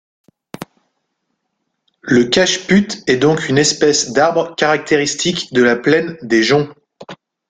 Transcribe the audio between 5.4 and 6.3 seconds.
de la Plaine